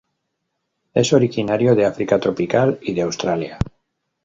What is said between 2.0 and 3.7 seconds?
tropical, y de Australia.